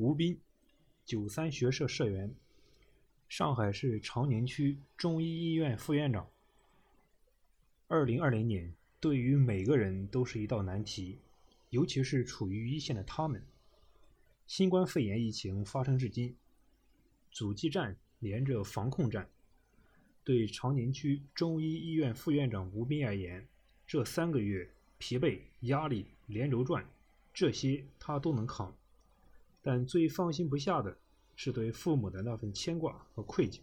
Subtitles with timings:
[0.00, 0.40] 吴斌，
[1.04, 2.34] 九三学社社员，
[3.28, 6.26] 上海市长宁区中医医院副院长。
[7.86, 11.18] 二零二零年对于每个人都是一道难题，
[11.68, 13.44] 尤其是处于一线的他们。
[14.46, 16.34] 新冠肺炎疫情发生至今，
[17.30, 19.28] 阻击战连着防控战。
[20.24, 23.46] 对长宁区中医医院副院长吴斌而言，
[23.86, 26.88] 这三个月疲惫、压力连轴转，
[27.34, 28.74] 这些他都能扛。
[29.62, 30.96] 但最放心不下的
[31.36, 33.60] 是对父母的那份牵挂和愧疚。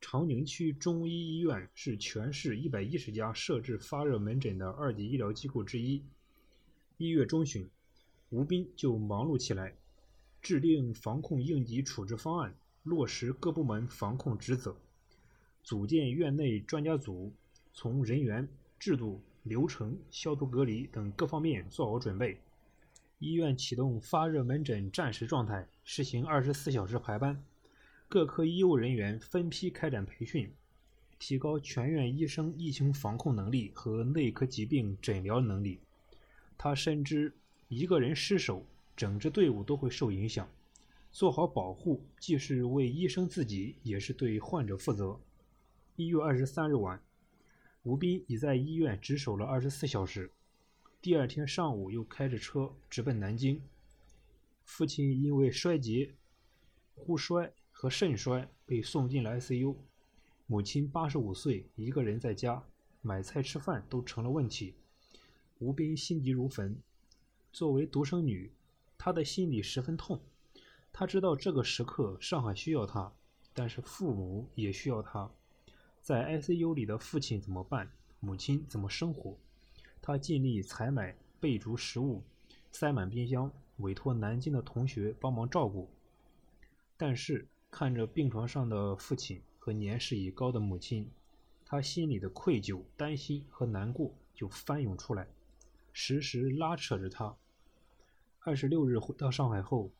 [0.00, 6.02] 长宁区中医医院是全市一百一十家设置发热门诊的二级医疗机构之一。
[6.98, 7.68] 一月中旬，
[8.28, 9.74] 吴斌就忙碌起来，
[10.42, 14.76] 制定防控应急处置方案，落实各部门防控职责，
[15.62, 17.32] 组建院内专家组，
[17.72, 18.46] 从人员、
[18.78, 22.38] 制度、流程、消毒隔离等各方面做好准备。
[23.18, 27.42] 医院启动发热门诊战时状态，实行二十四小时排班，
[28.08, 30.52] 各科医务人员分批开展培训，
[31.18, 35.80] 提高全院医生疫情防控能力和内科疾病诊疗能力。
[36.58, 37.32] 他深知，
[37.68, 38.66] 一个人失守，
[38.96, 40.46] 整支队伍都会受影响。
[41.10, 45.18] 做好保护，既是为医生自己，也是对患者负责。
[45.96, 47.00] 一月二十三日晚，
[47.84, 50.30] 吴斌已在医院值守了二十四小时。
[51.04, 53.60] 第二天上午，又开着车直奔南京。
[54.64, 56.14] 父亲因为衰竭、
[56.94, 59.76] 呼衰和肾衰被送进了 ICU。
[60.46, 62.64] 母亲八十五岁，一个人在家
[63.02, 64.76] 买菜吃饭都成了问题。
[65.58, 66.74] 吴斌心急如焚。
[67.52, 68.50] 作为独生女，
[68.96, 70.18] 她的心里十分痛。
[70.90, 73.12] 她知道这个时刻上海需要她，
[73.52, 75.30] 但是父母也需要她。
[76.00, 77.92] 在 ICU 里的父亲怎么办？
[78.20, 79.36] 母亲怎么生活？
[80.06, 82.22] 他尽力采买备足食物，
[82.70, 85.88] 塞满冰箱，委托南京的同学帮忙照顾。
[86.98, 91.10] 但是看着病床上的父亲和年事已高的母亲，
[91.64, 95.26] 他心里的愧疚、担心和难过就翻涌出来，
[95.94, 97.34] 时时拉扯着他。
[98.40, 99.90] 二十六日回到上海后，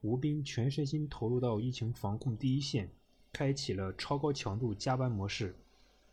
[0.00, 2.90] 吴斌全身心投入到疫情防控第一线，
[3.32, 5.54] 开启了超高强度加班模式。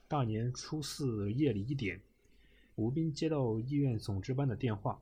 [0.08, 2.00] 大年初四夜里一点。
[2.76, 5.00] 吴斌接到医院总值班的电话，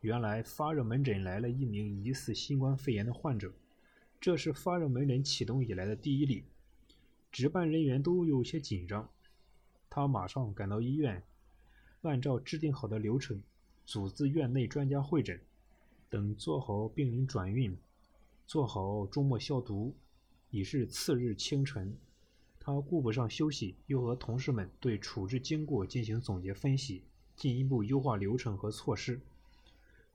[0.00, 3.52] 原来发热门诊来了一名疑似新冠肺炎的患者，
[4.18, 6.44] 这是发热门诊启动以来的第一例，
[7.30, 9.06] 值班人员都有些紧张。
[9.90, 11.22] 他马上赶到医院，
[12.00, 13.42] 按照制定好的流程，
[13.84, 15.38] 组织院内专家会诊，
[16.08, 17.76] 等做好病人转运，
[18.46, 19.94] 做好周末消毒，
[20.48, 21.94] 已是次日清晨。
[22.58, 27.02] 他顾不上休息，又和同事们对处置经过进行总结分析。
[27.40, 29.18] 进一步优化流程和措施。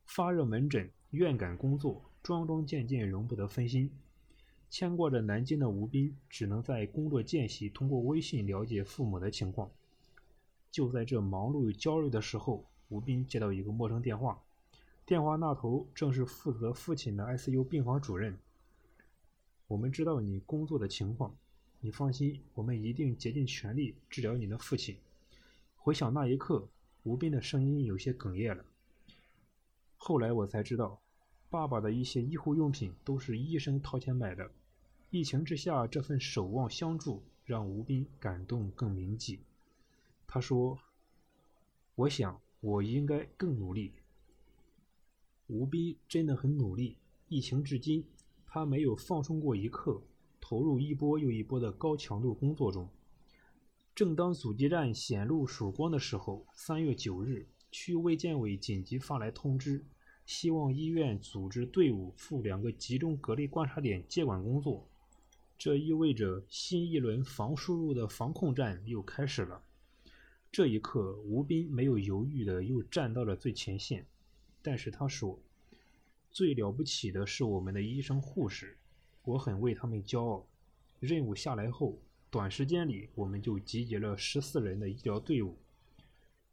[0.06, 3.90] 发热门诊院感工作桩桩件件容不得分心。
[4.70, 9.72] 牵挂着南京的吴斌只能在工作间隙通过微信了解父母的情况。
[10.70, 14.40] 就在这忙碌又焦虑的时候，吴斌接到一个陌生电话，
[15.04, 18.38] 电话那头正是负责父亲的 ICU 病房主任。
[19.66, 21.36] 我们知道你工作的情况，
[21.80, 24.96] 你放心，我们一定竭尽全力治疗你的父亲。
[25.76, 26.68] 回想那一刻。
[27.06, 28.66] 吴斌的声音有些哽咽了。
[29.96, 31.00] 后来我才知道，
[31.52, 34.52] 爸爸的一些医护用品都是医生掏钱买的。
[35.12, 39.40] 疫情之下，这份守望相助让吴斌感动更铭记。
[40.26, 40.80] 他说
[41.94, 43.94] ：“我想我应该更努力。”
[45.46, 46.98] 吴斌真的很努力。
[47.30, 48.04] 疫情至今，
[48.48, 50.02] 他没有放松过一刻，
[50.42, 52.90] 投入一波又一波的高强度工作中。
[53.96, 59.86] 正当阻击战显露曙光的时候，三月九日，区卫健委紧急发来通知，
[60.26, 64.86] 希望医院组织队伍赴两个集中隔离观察点接管工作。
[65.58, 69.64] 这意味着新一轮防输入的防控战又开始了。
[70.52, 74.06] 这一刻，吴斌没有犹豫的又站到了最前线。
[74.62, 75.40] 但是他说
[76.32, 78.78] ：“最了不起的是我们的医生护士，
[79.24, 80.46] 我很为他们骄傲。”
[81.00, 81.98] 任务下来后。
[82.36, 85.56] 短时间里，我们就集结了十四人的医疗队伍。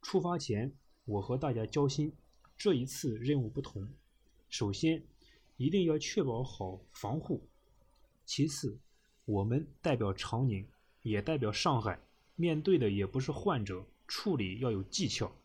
[0.01, 0.71] 出发前，
[1.03, 2.09] 我和大家交心，
[2.55, 3.85] 这一次任务不同。
[4.47, 5.03] 首先，
[5.57, 7.41] 一定要确保好防护；
[8.23, 8.79] 其次，
[9.25, 10.65] 我们代表长宁，
[11.01, 11.99] 也代表上海，
[12.37, 15.35] 面对的也不是患者，处理要有技巧。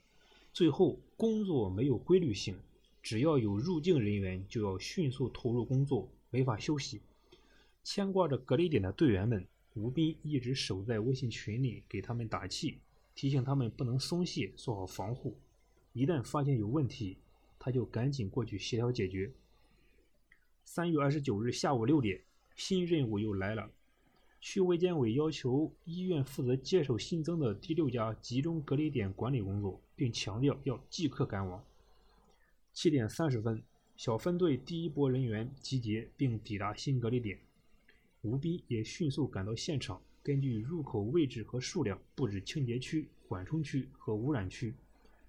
[0.53, 2.57] 最后，工作没有规律性，
[3.03, 7.01] 只要有入境人员，就要迅速投入工作，没法休息。
[7.83, 9.45] 牵挂着隔离点的队员们。
[9.79, 12.79] 吴斌一直守在微信群里给他们打气，
[13.15, 15.39] 提醒他们不能松懈，做好防护。
[15.93, 17.17] 一旦发现有问题，
[17.61, 19.33] 他就赶紧过去协调解决。
[20.65, 22.21] 三月二十九日下午六点，
[22.57, 23.71] 新任务又来了。
[24.41, 31.65] 区卫健委要求医院负责接手新增的第六家集中隔离点管理工作，并强调要即刻赶往。
[32.73, 33.63] 七点三十分，
[33.97, 37.41] 小分队第一波人员集结并抵达新隔离点，
[38.23, 44.75] 吴斌也迅速赶到现场，根据入口位置和数量布置清洁区、缓冲区和污染区，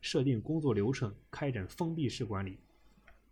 [0.02, 2.58] 设定工作流程，开展封闭式管理。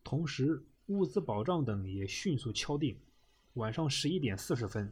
[0.03, 2.95] 同时，物资保障等也迅速敲定。
[3.55, 4.91] 晚上十一点四十分。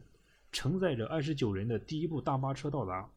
[0.52, 3.10] 承载着二十九人的第一部大巴车到达，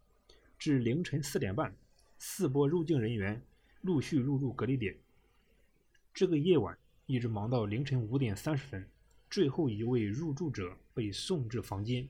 [0.57, 1.74] 至凌晨四点半，
[2.18, 3.42] 四波入境人员
[3.81, 4.98] 陆续入住隔离点。
[6.13, 8.86] 这个夜晚一直忙到凌晨五点三十分，
[9.30, 12.10] 最后一位入住者被送至房间。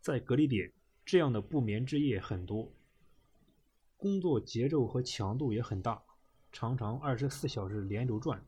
[0.00, 0.72] 在隔离点，
[1.04, 2.72] 这样的不眠之夜很多，
[3.96, 6.02] 工作节奏和强度也很大，
[6.50, 8.42] 常常二十四小时连轴转。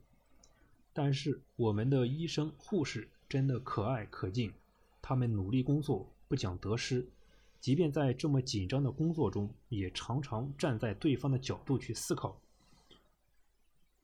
[0.93, 4.53] 但是我们的医生护士真的可爱可敬。
[5.01, 7.07] 他们努力工作，不讲得失，
[7.59, 12.39] 即便在这么紧张的工作中，也常常站在对方的角度去思考。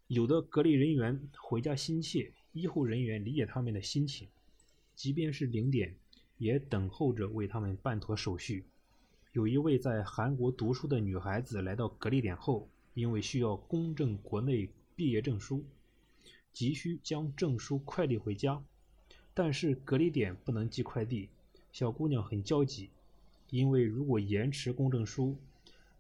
[0.08, 4.28] 有的隔离人员回家心切，医护人员理解他们的心情，
[4.96, 5.94] 即便是零点，
[6.40, 8.66] 也等候着为他们办妥手续。
[9.32, 15.64] 有一位在韩国读书的女孩子来到隔离点后，因为需要公证国内毕业证书，
[16.52, 18.64] 急需将证书快递回家。
[19.36, 21.30] 但是隔离点不能寄快递，
[21.72, 22.90] 小姑娘很焦急，
[23.52, 25.38] 因为如果延迟公证书，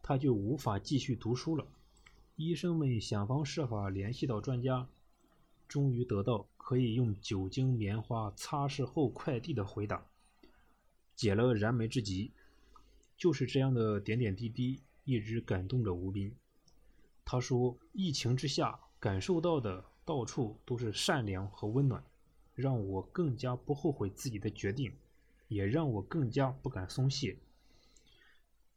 [0.01, 1.67] 她就无法继续读书了。
[2.35, 4.87] 医生们想方设法联系到专家，
[5.67, 10.05] 终于得到可以用酒精棉花擦拭后快递的回答，
[11.15, 12.31] 解了燃眉之急。
[13.17, 16.35] 就是这样的点点滴滴，一直感动着吴斌。
[17.25, 22.03] 他说：“疫情之下，感受到的到处都是善良和温暖。”
[22.55, 24.91] 让我更加不后悔自己的决定，
[25.47, 27.37] 也让我更加不敢松懈。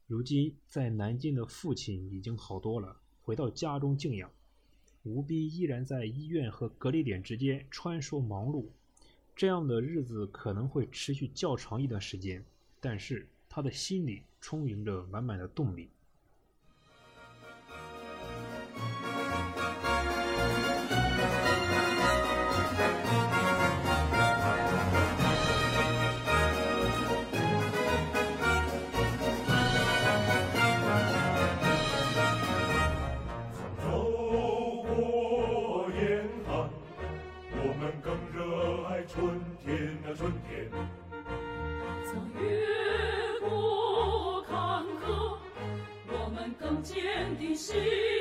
[0.07, 4.31] 如今在南京的父亲已经好多了，回到家中静养。
[5.03, 8.67] 吴斌依然在医院和隔离点之间穿梭忙碌，
[9.35, 12.45] 这样的日子可能会持续较长一段时间，
[12.81, 15.89] 但是他的心里充盈着满满的动力。
[47.41, 48.20] 的心。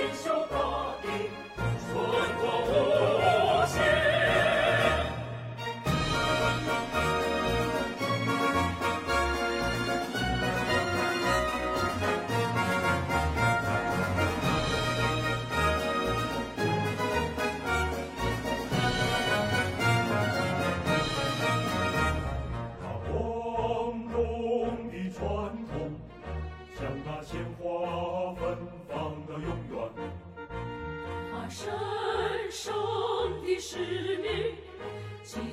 [0.00, 0.29] Since